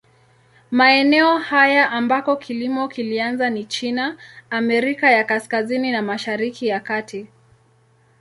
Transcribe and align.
Maeneo 0.71 1.37
haya 1.37 1.91
ambako 1.91 2.35
kilimo 2.35 2.87
kilianza 2.87 3.49
ni 3.49 3.65
China, 3.65 4.17
Amerika 4.49 5.11
ya 5.11 5.23
Kaskazini 5.23 5.91
na 5.91 6.01
Mashariki 6.01 6.67
ya 6.67 6.79
Kati. 6.79 7.27